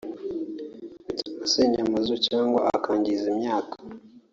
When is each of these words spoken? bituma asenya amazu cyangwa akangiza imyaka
bituma 1.05 1.41
asenya 1.45 1.79
amazu 1.85 2.13
cyangwa 2.27 2.59
akangiza 2.77 3.25
imyaka 3.33 3.75